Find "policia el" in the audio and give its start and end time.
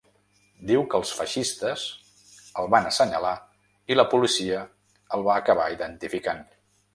4.15-5.27